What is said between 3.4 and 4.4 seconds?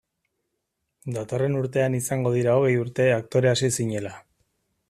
hasi zinela.